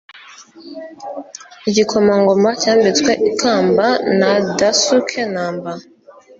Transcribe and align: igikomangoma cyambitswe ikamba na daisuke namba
igikomangoma 1.69 2.49
cyambitswe 2.61 3.11
ikamba 3.29 3.85
na 4.19 4.31
daisuke 4.57 5.21
namba 5.33 5.71